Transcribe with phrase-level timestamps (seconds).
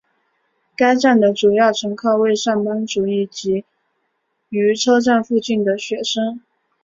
[0.75, 3.65] 该站的主要乘客为上班族以及位
[4.49, 6.41] 于车站附近的的学生。